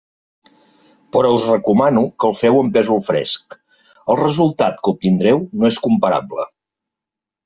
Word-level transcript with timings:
Però 1.15 1.33
us 1.33 1.49
recomano 1.49 2.01
que 2.23 2.27
el 2.29 2.31
feu 2.39 2.57
amb 2.61 2.73
pèsol 2.77 3.03
fresc: 3.07 3.57
el 4.13 4.19
resultat 4.21 4.79
que 4.87 4.95
obtindreu 4.95 5.45
no 5.59 5.69
és 5.71 5.79
comparable. 5.89 6.47